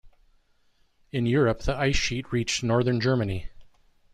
In 1.11 1.27
Europe, 1.27 1.59
the 1.61 1.77
ice 1.77 1.95
sheet 1.95 2.31
reached 2.33 2.63
northern 2.63 2.99
Germany. 2.99 3.51